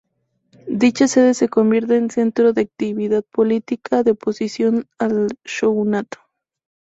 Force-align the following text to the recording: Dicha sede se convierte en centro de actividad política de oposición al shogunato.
Dicha 0.65 1.07
sede 1.07 1.35
se 1.35 1.47
convierte 1.47 1.95
en 1.95 2.09
centro 2.09 2.53
de 2.53 2.61
actividad 2.63 3.23
política 3.31 4.01
de 4.01 4.09
oposición 4.13 4.87
al 4.97 5.27
shogunato. 5.45 6.17